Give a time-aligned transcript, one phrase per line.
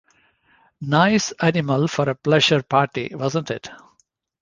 [0.81, 3.69] Nice animal for a pleasure party, wasn't it?